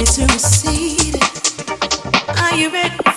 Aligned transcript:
Releases 0.00 0.64
and 2.28 2.58
events, 2.58 2.80
follow 2.80 2.80
In 2.80 3.04
The 3.04 3.09